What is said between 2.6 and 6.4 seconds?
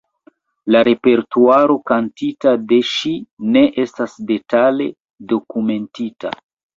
de ŝi ne estas detale dokumentita.